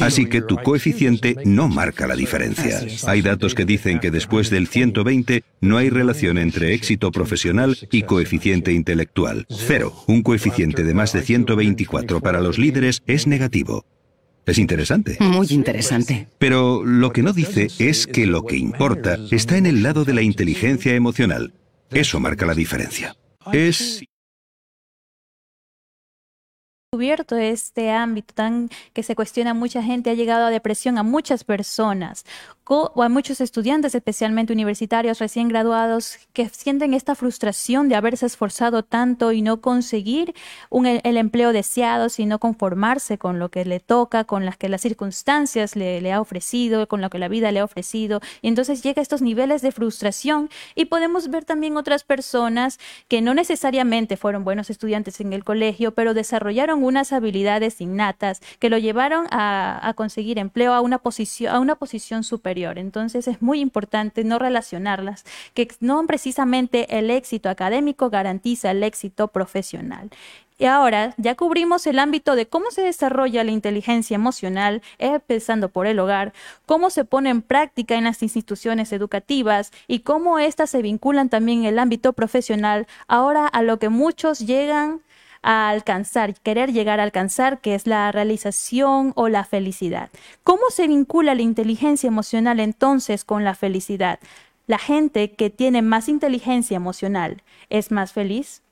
Así 0.00 0.26
que 0.26 0.42
tu 0.42 0.56
coeficiente 0.56 1.36
no 1.44 1.68
marca 1.68 2.06
la 2.06 2.16
diferencia. 2.16 2.80
Hay 3.06 3.22
datos 3.22 3.54
que 3.54 3.64
dicen 3.64 3.98
que 3.98 4.10
después 4.10 4.50
del 4.50 4.68
120 4.68 5.42
no 5.60 5.78
hay 5.78 5.90
relación 5.90 6.38
entre 6.38 6.74
éxito 6.74 7.10
profesional 7.10 7.76
y 7.90 8.02
coeficiente 8.02 8.72
intelectual. 8.72 9.46
Cero. 9.48 9.92
Un 10.06 10.22
coeficiente 10.22 10.84
de 10.84 10.94
más 10.94 11.12
de 11.12 11.22
124 11.22 12.20
para 12.20 12.40
los 12.40 12.58
líderes 12.58 13.02
es 13.06 13.26
negativo. 13.26 13.84
Es 14.46 14.58
interesante. 14.58 15.18
Muy 15.20 15.46
interesante. 15.50 16.28
Pero 16.38 16.82
lo 16.84 17.12
que 17.12 17.22
no 17.22 17.34
dice 17.34 17.68
es 17.78 18.06
que 18.06 18.26
lo 18.26 18.44
que 18.44 18.56
importa 18.56 19.18
está 19.30 19.58
en 19.58 19.66
el 19.66 19.82
lado 19.82 20.06
de 20.06 20.14
la 20.14 20.22
inteligencia 20.22 20.94
emocional. 20.94 21.52
Eso 21.90 22.18
marca 22.18 22.46
la 22.46 22.54
diferencia. 22.54 23.14
Es 23.52 24.02
descubierto 26.98 27.36
este 27.36 27.92
ámbito 27.92 28.34
tan 28.34 28.68
que 28.92 29.04
se 29.04 29.14
cuestiona 29.14 29.54
mucha 29.54 29.82
gente, 29.82 30.10
ha 30.10 30.14
llegado 30.14 30.46
a 30.46 30.50
depresión 30.50 30.98
a 30.98 31.04
muchas 31.04 31.44
personas 31.44 32.24
o 32.68 33.02
a 33.02 33.08
muchos 33.08 33.40
estudiantes, 33.40 33.94
especialmente 33.94 34.52
universitarios 34.52 35.18
recién 35.18 35.48
graduados, 35.48 36.18
que 36.34 36.48
sienten 36.50 36.92
esta 36.92 37.14
frustración 37.14 37.88
de 37.88 37.96
haberse 37.96 38.26
esforzado 38.26 38.82
tanto 38.82 39.32
y 39.32 39.40
no 39.40 39.62
conseguir 39.62 40.34
el, 40.70 41.16
empleo 41.16 41.52
deseado, 41.52 42.10
sino 42.10 42.38
conformarse 42.38 43.16
con 43.16 43.38
lo 43.38 43.48
que 43.48 43.64
le 43.64 43.80
toca, 43.80 44.24
con 44.24 44.44
las 44.44 44.58
que 44.58 44.68
las 44.68 44.82
circunstancias 44.82 45.76
le, 45.76 46.02
le 46.02 46.12
ha 46.12 46.20
ofrecido, 46.20 46.86
con 46.88 47.00
lo 47.00 47.08
que 47.08 47.18
la 47.18 47.28
vida 47.28 47.50
le 47.52 47.60
ha 47.60 47.64
ofrecido. 47.64 48.20
Y 48.42 48.48
entonces 48.48 48.82
llega 48.82 49.00
a 49.00 49.02
estos 49.02 49.22
niveles 49.22 49.62
de 49.62 49.72
frustración 49.72 50.50
y 50.74 50.84
podemos 50.84 51.30
ver 51.30 51.46
también 51.46 51.76
otras 51.76 52.04
personas 52.04 52.78
que 53.08 53.22
no 53.22 53.32
necesariamente 53.32 54.18
fueron 54.18 54.44
buenos 54.44 54.68
estudiantes 54.68 55.20
en 55.20 55.32
el 55.32 55.42
colegio, 55.42 55.94
pero 55.94 56.12
desarrollaron 56.12 56.84
unas 56.84 57.12
habilidades 57.12 57.80
innatas 57.80 58.40
que 58.58 58.68
lo 58.68 58.76
llevaron 58.76 59.26
a, 59.30 59.80
a 59.88 59.94
conseguir 59.94 60.38
empleo 60.38 60.74
a 60.74 60.82
una 60.82 60.98
posición, 60.98 61.54
a 61.54 61.60
una 61.60 61.76
posición 61.76 62.24
superior 62.24 62.57
entonces 62.64 63.28
es 63.28 63.40
muy 63.40 63.60
importante 63.60 64.24
no 64.24 64.38
relacionarlas, 64.38 65.24
que 65.54 65.68
no 65.80 66.06
precisamente 66.06 66.98
el 66.98 67.10
éxito 67.10 67.48
académico 67.48 68.10
garantiza 68.10 68.70
el 68.70 68.82
éxito 68.82 69.28
profesional. 69.28 70.10
Y 70.60 70.64
ahora 70.64 71.14
ya 71.18 71.36
cubrimos 71.36 71.86
el 71.86 72.00
ámbito 72.00 72.34
de 72.34 72.46
cómo 72.46 72.72
se 72.72 72.82
desarrolla 72.82 73.44
la 73.44 73.52
inteligencia 73.52 74.16
emocional, 74.16 74.82
empezando 74.98 75.68
por 75.68 75.86
el 75.86 76.00
hogar, 76.00 76.32
cómo 76.66 76.90
se 76.90 77.04
pone 77.04 77.30
en 77.30 77.42
práctica 77.42 77.94
en 77.94 78.04
las 78.04 78.24
instituciones 78.24 78.92
educativas 78.92 79.70
y 79.86 80.00
cómo 80.00 80.40
éstas 80.40 80.70
se 80.70 80.82
vinculan 80.82 81.28
también 81.28 81.60
en 81.60 81.66
el 81.66 81.78
ámbito 81.78 82.12
profesional. 82.12 82.88
Ahora 83.06 83.46
a 83.46 83.62
lo 83.62 83.78
que 83.78 83.88
muchos 83.88 84.40
llegan 84.40 85.00
a 85.42 85.68
alcanzar, 85.68 86.34
querer 86.34 86.72
llegar 86.72 87.00
a 87.00 87.04
alcanzar, 87.04 87.60
que 87.60 87.74
es 87.74 87.86
la 87.86 88.10
realización 88.12 89.12
o 89.14 89.28
la 89.28 89.44
felicidad. 89.44 90.10
¿Cómo 90.44 90.70
se 90.70 90.86
vincula 90.86 91.34
la 91.34 91.42
inteligencia 91.42 92.08
emocional 92.08 92.60
entonces 92.60 93.24
con 93.24 93.44
la 93.44 93.54
felicidad? 93.54 94.18
¿La 94.66 94.78
gente 94.78 95.32
que 95.32 95.50
tiene 95.50 95.82
más 95.82 96.08
inteligencia 96.08 96.76
emocional 96.76 97.42
es 97.70 97.90
más 97.90 98.12
feliz? 98.12 98.62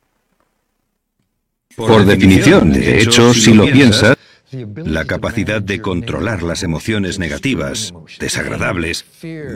Por 1.77 2.05
definición, 2.05 2.73
de 2.73 3.01
hecho, 3.01 3.35
si 3.35 3.53
lo 3.53 3.65
piensas, 3.65 4.16
la 4.51 5.05
capacidad 5.05 5.61
de 5.61 5.81
controlar 5.81 6.43
las 6.43 6.63
emociones 6.63 7.19
negativas, 7.19 7.93
desagradables, 8.19 9.05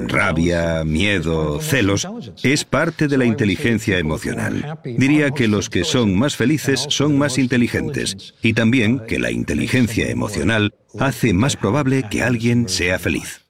rabia, 0.06 0.85
miedo, 0.85 1.61
celos, 1.61 2.09
es 2.42 2.64
parte 2.64 3.09
de 3.09 3.18
la 3.18 3.25
inteligencia 3.25 3.99
emocional. 3.99 4.78
Diría 4.85 5.30
que 5.30 5.49
los 5.49 5.70
que 5.70 5.85
son 5.85 6.18
más 6.18 6.37
felices 6.37 6.87
son 6.88 7.18
más 7.18 7.38
inteligentes 7.38 8.35
y 8.42 8.52
también 8.52 9.00
que 9.06 9.18
la 9.18 9.30
inteligencia 9.30 10.09
emocional 10.09 10.75
hace 10.99 11.32
más 11.32 11.56
probable 11.56 12.04
que 12.11 12.23
alguien 12.23 12.68
sea 12.68 12.99
feliz. 12.99 13.50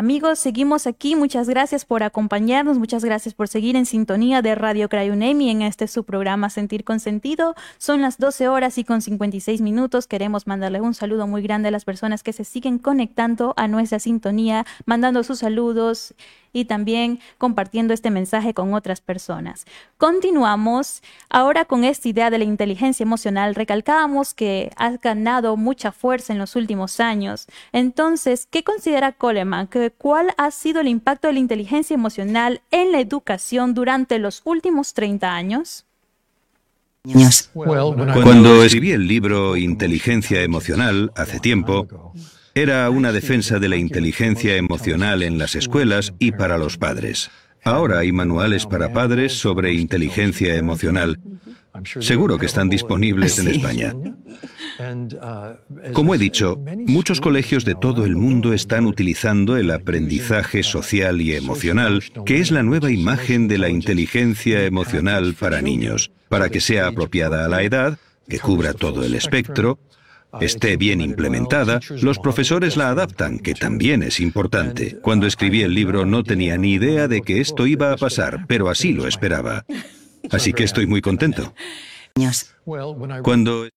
Amigos, 0.00 0.38
seguimos 0.38 0.86
aquí. 0.86 1.14
Muchas 1.14 1.46
gracias 1.46 1.84
por 1.84 2.02
acompañarnos. 2.02 2.78
Muchas 2.78 3.04
gracias 3.04 3.34
por 3.34 3.48
seguir 3.48 3.76
en 3.76 3.84
sintonía 3.84 4.40
de 4.40 4.54
Radio 4.54 4.88
Crayunemi 4.88 5.50
en 5.50 5.60
este 5.60 5.86
su 5.88 6.04
programa 6.04 6.48
Sentir 6.48 6.84
con 6.84 7.00
Sentido. 7.00 7.54
Son 7.76 8.00
las 8.00 8.16
12 8.16 8.48
horas 8.48 8.78
y 8.78 8.84
con 8.84 9.02
56 9.02 9.60
minutos. 9.60 10.06
Queremos 10.06 10.46
mandarle 10.46 10.80
un 10.80 10.94
saludo 10.94 11.26
muy 11.26 11.42
grande 11.42 11.68
a 11.68 11.70
las 11.70 11.84
personas 11.84 12.22
que 12.22 12.32
se 12.32 12.44
siguen 12.44 12.78
conectando 12.78 13.52
a 13.58 13.68
nuestra 13.68 13.98
sintonía, 13.98 14.64
mandando 14.86 15.22
sus 15.22 15.40
saludos 15.40 16.14
y 16.52 16.64
también 16.64 17.20
compartiendo 17.38 17.94
este 17.94 18.10
mensaje 18.10 18.54
con 18.54 18.74
otras 18.74 19.00
personas. 19.00 19.66
Continuamos 19.98 21.02
ahora 21.28 21.64
con 21.64 21.84
esta 21.84 22.08
idea 22.08 22.30
de 22.30 22.38
la 22.38 22.44
inteligencia 22.44 23.04
emocional. 23.04 23.54
Recalcábamos 23.54 24.34
que 24.34 24.70
ha 24.76 24.90
ganado 24.96 25.56
mucha 25.56 25.92
fuerza 25.92 26.32
en 26.32 26.38
los 26.38 26.56
últimos 26.56 27.00
años. 27.00 27.46
Entonces, 27.72 28.46
¿qué 28.50 28.64
considera 28.64 29.12
Coleman? 29.12 29.68
¿Cuál 29.98 30.34
ha 30.36 30.50
sido 30.50 30.80
el 30.80 30.88
impacto 30.88 31.28
de 31.28 31.34
la 31.34 31.40
inteligencia 31.40 31.94
emocional 31.94 32.62
en 32.70 32.92
la 32.92 33.00
educación 33.00 33.74
durante 33.74 34.18
los 34.18 34.42
últimos 34.44 34.94
30 34.94 35.32
años? 35.32 35.86
Cuando 37.54 38.62
escribí 38.62 38.92
el 38.92 39.06
libro 39.06 39.56
Inteligencia 39.56 40.42
Emocional 40.42 41.10
hace 41.16 41.40
tiempo, 41.40 42.12
era 42.54 42.88
una 42.90 43.12
defensa 43.12 43.58
de 43.58 43.68
la 43.68 43.76
inteligencia 43.76 44.56
emocional 44.56 45.22
en 45.22 45.38
las 45.38 45.54
escuelas 45.54 46.12
y 46.18 46.32
para 46.32 46.58
los 46.58 46.76
padres. 46.76 47.30
Ahora 47.62 47.98
hay 47.98 48.12
manuales 48.12 48.66
para 48.66 48.92
padres 48.92 49.34
sobre 49.34 49.74
inteligencia 49.74 50.54
emocional. 50.56 51.20
Seguro 52.00 52.38
que 52.38 52.46
están 52.46 52.68
disponibles 52.68 53.38
en 53.38 53.48
España. 53.48 53.94
Como 55.92 56.14
he 56.14 56.18
dicho, 56.18 56.58
muchos 56.86 57.20
colegios 57.20 57.64
de 57.64 57.74
todo 57.74 58.04
el 58.04 58.16
mundo 58.16 58.52
están 58.52 58.86
utilizando 58.86 59.56
el 59.56 59.70
aprendizaje 59.70 60.62
social 60.62 61.20
y 61.20 61.34
emocional, 61.34 62.02
que 62.26 62.38
es 62.40 62.50
la 62.50 62.62
nueva 62.62 62.90
imagen 62.90 63.46
de 63.46 63.58
la 63.58 63.68
inteligencia 63.68 64.64
emocional 64.64 65.34
para 65.38 65.62
niños, 65.62 66.10
para 66.28 66.48
que 66.48 66.60
sea 66.60 66.88
apropiada 66.88 67.44
a 67.44 67.48
la 67.48 67.62
edad, 67.62 67.98
que 68.28 68.38
cubra 68.38 68.72
todo 68.72 69.04
el 69.04 69.14
espectro, 69.14 69.78
esté 70.40 70.76
bien 70.76 71.00
implementada, 71.00 71.80
los 72.02 72.18
profesores 72.18 72.76
la 72.76 72.90
adaptan, 72.90 73.38
que 73.38 73.54
también 73.54 74.02
es 74.02 74.20
importante. 74.20 74.98
Cuando 75.00 75.26
escribí 75.26 75.62
el 75.62 75.74
libro 75.74 76.04
no 76.04 76.22
tenía 76.22 76.56
ni 76.56 76.72
idea 76.72 77.08
de 77.08 77.22
que 77.22 77.40
esto 77.40 77.66
iba 77.66 77.92
a 77.92 77.96
pasar, 77.96 78.46
pero 78.46 78.68
así 78.68 78.92
lo 78.92 79.06
esperaba. 79.06 79.64
Así 80.30 80.52
que 80.52 80.64
estoy 80.64 80.86
muy 80.86 81.00
contento. 81.00 81.54
Cuando 83.22 83.68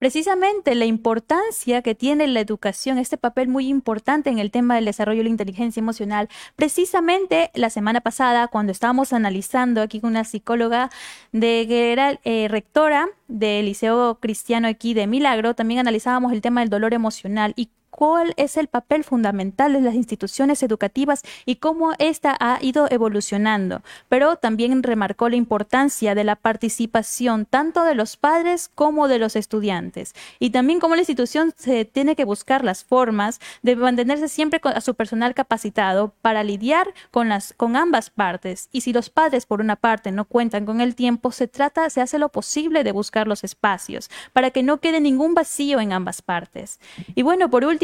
precisamente 0.00 0.74
la 0.74 0.86
importancia 0.86 1.82
que 1.82 1.94
tiene 1.94 2.26
la 2.26 2.40
educación, 2.40 2.98
este 2.98 3.18
papel 3.18 3.48
muy 3.48 3.68
importante 3.68 4.30
en 4.30 4.40
el 4.40 4.50
tema 4.50 4.74
del 4.74 4.86
desarrollo 4.86 5.18
de 5.18 5.24
la 5.24 5.30
inteligencia 5.30 5.78
emocional. 5.78 6.28
Precisamente 6.56 7.50
la 7.54 7.70
semana 7.70 8.00
pasada, 8.00 8.48
cuando 8.48 8.72
estábamos 8.72 9.12
analizando 9.12 9.82
aquí 9.82 10.00
con 10.00 10.10
una 10.10 10.24
psicóloga 10.24 10.90
de 11.32 11.66
que 11.68 12.18
eh, 12.24 12.48
rectora 12.48 13.10
del 13.28 13.66
Liceo 13.66 14.18
Cristiano 14.20 14.68
aquí 14.68 14.94
de 14.94 15.06
Milagro, 15.06 15.54
también 15.54 15.80
analizábamos 15.80 16.32
el 16.32 16.40
tema 16.40 16.62
del 16.62 16.70
dolor 16.70 16.94
emocional 16.94 17.52
y 17.54 17.68
cuál 17.90 18.32
es 18.36 18.56
el 18.56 18.68
papel 18.68 19.04
fundamental 19.04 19.72
de 19.72 19.80
las 19.80 19.94
instituciones 19.94 20.62
educativas 20.62 21.22
y 21.44 21.56
cómo 21.56 21.92
ésta 21.98 22.36
ha 22.40 22.58
ido 22.62 22.86
evolucionando. 22.90 23.82
Pero 24.08 24.36
también 24.36 24.82
remarcó 24.82 25.28
la 25.28 25.36
importancia 25.36 26.14
de 26.14 26.24
la 26.24 26.36
participación 26.36 27.46
tanto 27.46 27.84
de 27.84 27.94
los 27.94 28.16
padres 28.16 28.70
como 28.74 29.08
de 29.08 29.18
los 29.18 29.36
estudiantes. 29.36 30.14
Y 30.38 30.50
también 30.50 30.80
cómo 30.80 30.94
la 30.94 31.02
institución 31.02 31.52
se 31.56 31.84
tiene 31.84 32.16
que 32.16 32.24
buscar 32.24 32.64
las 32.64 32.84
formas 32.84 33.40
de 33.62 33.76
mantenerse 33.76 34.28
siempre 34.28 34.60
a 34.62 34.80
su 34.80 34.94
personal 34.94 35.34
capacitado 35.34 36.14
para 36.22 36.44
lidiar 36.44 36.94
con, 37.10 37.28
las, 37.28 37.52
con 37.54 37.76
ambas 37.76 38.10
partes. 38.10 38.68
Y 38.72 38.82
si 38.82 38.92
los 38.92 39.10
padres, 39.10 39.46
por 39.46 39.60
una 39.60 39.76
parte, 39.76 40.12
no 40.12 40.24
cuentan 40.24 40.64
con 40.64 40.80
el 40.80 40.94
tiempo, 40.94 41.32
se 41.32 41.48
trata, 41.48 41.88
se 41.90 42.00
hace 42.00 42.18
lo 42.18 42.28
posible 42.28 42.84
de 42.84 42.92
buscar 42.92 43.26
los 43.26 43.44
espacios 43.44 44.10
para 44.32 44.50
que 44.50 44.62
no 44.62 44.78
quede 44.78 45.00
ningún 45.00 45.34
vacío 45.34 45.80
en 45.80 45.92
ambas 45.92 46.22
partes. 46.22 46.78
Y 47.14 47.22
bueno, 47.22 47.50
por 47.50 47.64
último, 47.64 47.79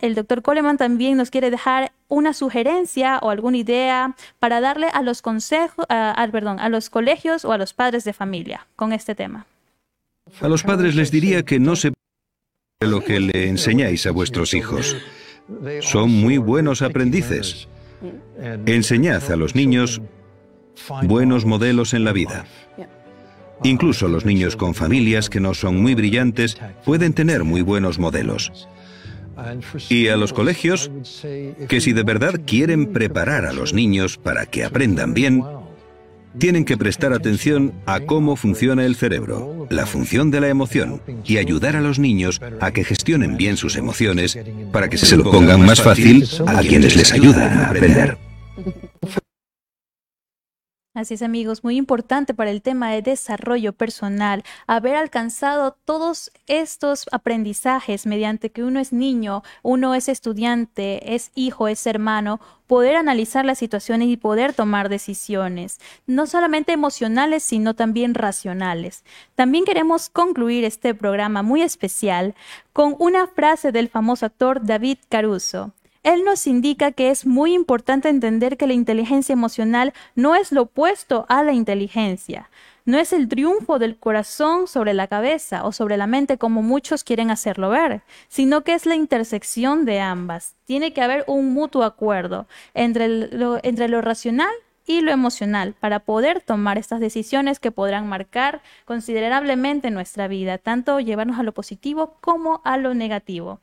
el 0.00 0.14
doctor 0.14 0.42
Coleman 0.42 0.76
también 0.76 1.16
nos 1.16 1.30
quiere 1.30 1.50
dejar 1.50 1.92
una 2.08 2.32
sugerencia 2.32 3.18
o 3.22 3.30
alguna 3.30 3.56
idea 3.56 4.14
para 4.38 4.60
darle 4.60 4.88
a 4.88 5.02
los 5.02 5.22
consejos, 5.22 5.86
perdón, 5.88 6.60
a 6.60 6.68
los 6.68 6.90
colegios 6.90 7.44
o 7.44 7.52
a 7.52 7.58
los 7.58 7.72
padres 7.72 8.04
de 8.04 8.12
familia 8.12 8.66
con 8.76 8.92
este 8.92 9.14
tema. 9.14 9.46
A 10.40 10.48
los 10.48 10.62
padres 10.62 10.94
les 10.94 11.10
diría 11.10 11.42
que 11.42 11.58
no 11.58 11.76
se 11.76 11.92
lo 12.80 13.00
que 13.00 13.20
le 13.20 13.48
enseñáis 13.48 14.06
a 14.06 14.10
vuestros 14.10 14.54
hijos. 14.54 14.96
Son 15.80 16.10
muy 16.10 16.38
buenos 16.38 16.82
aprendices. 16.82 17.68
Enseñad 18.66 19.30
a 19.30 19.36
los 19.36 19.54
niños 19.54 20.00
buenos 21.02 21.44
modelos 21.44 21.94
en 21.94 22.04
la 22.04 22.12
vida. 22.12 22.44
Incluso 23.62 24.08
los 24.08 24.24
niños 24.24 24.56
con 24.56 24.74
familias 24.74 25.30
que 25.30 25.38
no 25.38 25.54
son 25.54 25.80
muy 25.80 25.94
brillantes 25.94 26.58
pueden 26.84 27.12
tener 27.12 27.44
muy 27.44 27.62
buenos 27.62 27.98
modelos. 27.98 28.68
Y 29.88 30.08
a 30.08 30.16
los 30.16 30.32
colegios, 30.32 30.90
que 31.68 31.80
si 31.80 31.92
de 31.92 32.02
verdad 32.02 32.40
quieren 32.46 32.92
preparar 32.92 33.44
a 33.46 33.52
los 33.52 33.72
niños 33.72 34.18
para 34.18 34.46
que 34.46 34.64
aprendan 34.64 35.14
bien, 35.14 35.42
tienen 36.38 36.64
que 36.64 36.76
prestar 36.76 37.12
atención 37.12 37.72
a 37.86 38.00
cómo 38.00 38.36
funciona 38.36 38.84
el 38.84 38.96
cerebro, 38.96 39.66
la 39.70 39.86
función 39.86 40.30
de 40.30 40.40
la 40.40 40.48
emoción, 40.48 41.02
y 41.24 41.38
ayudar 41.38 41.76
a 41.76 41.80
los 41.80 41.98
niños 41.98 42.40
a 42.60 42.70
que 42.72 42.84
gestionen 42.84 43.36
bien 43.36 43.56
sus 43.56 43.76
emociones 43.76 44.38
para 44.72 44.88
que 44.88 44.98
se 44.98 45.16
lo 45.16 45.30
pongan 45.30 45.64
más 45.64 45.82
fácil 45.82 46.26
a 46.46 46.60
quienes 46.60 46.96
les 46.96 47.12
ayudan 47.12 47.58
a 47.58 47.66
aprender. 47.68 48.18
Así 50.94 51.14
es 51.14 51.22
amigos, 51.22 51.64
muy 51.64 51.76
importante 51.78 52.34
para 52.34 52.50
el 52.50 52.60
tema 52.60 52.90
de 52.90 53.00
desarrollo 53.00 53.72
personal, 53.72 54.44
haber 54.66 54.94
alcanzado 54.94 55.74
todos 55.86 56.30
estos 56.48 57.06
aprendizajes 57.12 58.04
mediante 58.04 58.50
que 58.50 58.62
uno 58.62 58.78
es 58.78 58.92
niño, 58.92 59.42
uno 59.62 59.94
es 59.94 60.10
estudiante, 60.10 61.14
es 61.14 61.30
hijo, 61.34 61.66
es 61.66 61.86
hermano, 61.86 62.40
poder 62.66 62.96
analizar 62.96 63.46
las 63.46 63.58
situaciones 63.58 64.08
y 64.08 64.18
poder 64.18 64.52
tomar 64.52 64.90
decisiones, 64.90 65.80
no 66.06 66.26
solamente 66.26 66.72
emocionales, 66.72 67.42
sino 67.42 67.72
también 67.72 68.12
racionales. 68.12 69.02
También 69.34 69.64
queremos 69.64 70.10
concluir 70.10 70.64
este 70.64 70.94
programa 70.94 71.42
muy 71.42 71.62
especial 71.62 72.34
con 72.74 72.96
una 72.98 73.28
frase 73.28 73.72
del 73.72 73.88
famoso 73.88 74.26
actor 74.26 74.62
David 74.62 74.98
Caruso. 75.08 75.72
Él 76.02 76.24
nos 76.24 76.48
indica 76.48 76.90
que 76.90 77.10
es 77.10 77.26
muy 77.26 77.54
importante 77.54 78.08
entender 78.08 78.56
que 78.56 78.66
la 78.66 78.72
inteligencia 78.72 79.32
emocional 79.32 79.92
no 80.16 80.34
es 80.34 80.50
lo 80.50 80.62
opuesto 80.62 81.26
a 81.28 81.44
la 81.44 81.52
inteligencia, 81.52 82.50
no 82.84 82.98
es 82.98 83.12
el 83.12 83.28
triunfo 83.28 83.78
del 83.78 83.96
corazón 83.96 84.66
sobre 84.66 84.94
la 84.94 85.06
cabeza 85.06 85.64
o 85.64 85.70
sobre 85.70 85.96
la 85.96 86.08
mente 86.08 86.38
como 86.38 86.62
muchos 86.62 87.04
quieren 87.04 87.30
hacerlo 87.30 87.70
ver, 87.70 88.02
sino 88.26 88.64
que 88.64 88.74
es 88.74 88.84
la 88.84 88.96
intersección 88.96 89.84
de 89.84 90.00
ambas. 90.00 90.56
Tiene 90.64 90.92
que 90.92 91.02
haber 91.02 91.24
un 91.28 91.54
mutuo 91.54 91.84
acuerdo 91.84 92.48
entre 92.74 93.06
lo, 93.08 93.60
racional 94.00 94.52
y 94.84 95.02
lo 95.02 95.12
emocional 95.12 95.74
para 95.78 96.00
poder 96.00 96.40
tomar 96.40 96.78
estas 96.78 96.98
decisiones 96.98 97.60
que 97.60 97.70
podrán 97.70 98.08
marcar 98.08 98.60
considerablemente 98.84 99.92
nuestra 99.92 100.26
vida, 100.26 100.58
tanto 100.58 100.98
llevarnos 100.98 101.38
a 101.38 101.44
lo 101.44 101.52
positivo 101.52 102.16
como 102.20 102.60
a 102.64 102.76
lo 102.76 102.92
negativo. 102.92 103.60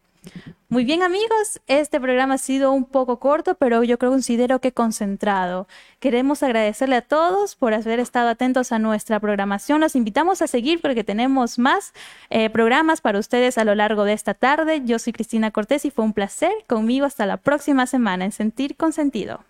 Muy 0.72 0.86
bien 0.86 1.02
amigos, 1.02 1.60
este 1.66 2.00
programa 2.00 2.36
ha 2.36 2.38
sido 2.38 2.72
un 2.72 2.86
poco 2.86 3.20
corto, 3.20 3.56
pero 3.56 3.84
yo 3.84 3.98
creo 3.98 4.12
considero 4.12 4.60
que 4.62 4.72
concentrado. 4.72 5.68
Queremos 6.00 6.44
agradecerle 6.44 6.98
a 6.98 7.02
todos 7.02 7.56
por 7.56 7.74
haber 7.74 8.00
estado 8.00 8.30
atentos 8.30 8.72
a 8.72 8.78
nuestra 8.78 9.20
programación. 9.20 9.82
Los 9.82 9.96
invitamos 9.96 10.44
a 10.44 10.48
seguir 10.48 10.80
porque 10.80 11.04
tenemos 11.04 11.58
más 11.58 11.94
eh, 12.30 12.52
programas 12.52 13.02
para 13.02 13.18
ustedes 13.18 13.58
a 13.58 13.64
lo 13.64 13.74
largo 13.74 14.04
de 14.04 14.14
esta 14.14 14.36
tarde. 14.36 14.82
Yo 14.86 15.00
soy 15.00 15.14
Cristina 15.14 15.50
Cortés 15.50 15.86
y 15.86 15.92
fue 15.92 16.06
un 16.06 16.14
placer 16.14 16.52
conmigo 16.68 17.08
hasta 17.08 17.26
la 17.26 17.38
próxima 17.38 17.88
semana 17.88 18.26
en 18.26 18.32
Sentir 18.32 18.76
con 18.76 18.94
Sentido. 18.94 19.49